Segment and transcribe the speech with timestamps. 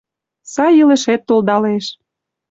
[0.53, 1.85] Сай илышет толдалеш.